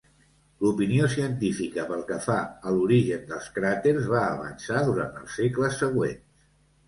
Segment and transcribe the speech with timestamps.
[0.65, 2.37] L'opinió científica pel que fa
[2.69, 6.49] a l'origen dels cràters, va avançar durant els segles següents.